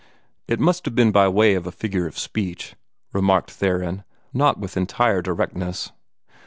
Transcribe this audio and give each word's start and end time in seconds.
"It 0.47 0.59
must 0.59 0.85
have 0.85 0.95
been 0.95 1.11
by 1.11 1.27
way 1.27 1.53
of 1.53 1.67
a 1.67 1.71
figure 1.71 2.07
of 2.07 2.17
speech," 2.17 2.73
remarked 3.13 3.51
Theron, 3.51 4.03
not 4.33 4.57
with 4.57 4.75
entire 4.75 5.21
directness. 5.21 5.91